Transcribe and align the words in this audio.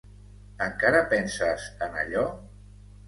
Encara 0.67 1.03
penses 1.13 1.67
en 1.89 2.01
allò? 2.05 2.25